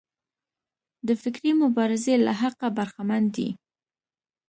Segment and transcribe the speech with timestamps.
[1.07, 3.49] د فکري مبارزې له حقه برخمن دي.